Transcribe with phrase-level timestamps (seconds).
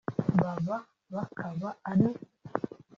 [0.51, 0.77] aba
[1.13, 2.09] bakaba ari